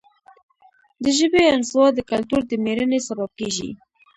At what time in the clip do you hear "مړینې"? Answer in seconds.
2.63-2.99